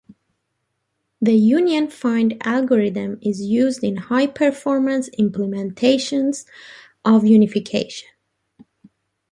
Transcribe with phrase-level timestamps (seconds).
[1.21, 6.43] The Union-Find algorithm is used in high-performance implementations
[7.05, 8.09] of unification.